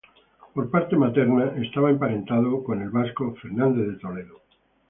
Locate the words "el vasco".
2.81-3.35